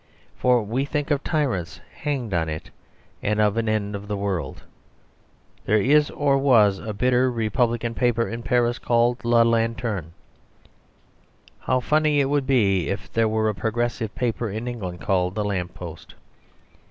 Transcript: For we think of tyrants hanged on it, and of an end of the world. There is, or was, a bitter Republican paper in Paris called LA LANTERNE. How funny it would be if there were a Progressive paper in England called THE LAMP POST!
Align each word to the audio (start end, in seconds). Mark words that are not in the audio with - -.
For 0.35 0.63
we 0.63 0.83
think 0.85 1.11
of 1.11 1.23
tyrants 1.23 1.79
hanged 1.95 2.33
on 2.33 2.49
it, 2.49 2.71
and 3.21 3.39
of 3.39 3.55
an 3.55 3.69
end 3.69 3.95
of 3.95 4.07
the 4.07 4.17
world. 4.17 4.63
There 5.65 5.77
is, 5.79 6.09
or 6.09 6.39
was, 6.39 6.79
a 6.79 6.91
bitter 6.91 7.29
Republican 7.31 7.93
paper 7.93 8.27
in 8.27 8.41
Paris 8.41 8.79
called 8.79 9.23
LA 9.23 9.43
LANTERNE. 9.43 10.13
How 11.59 11.81
funny 11.81 12.19
it 12.19 12.31
would 12.31 12.47
be 12.47 12.89
if 12.89 13.13
there 13.13 13.27
were 13.29 13.47
a 13.47 13.53
Progressive 13.53 14.15
paper 14.15 14.49
in 14.49 14.67
England 14.67 15.01
called 15.01 15.35
THE 15.35 15.45
LAMP 15.45 15.75
POST! 15.75 16.15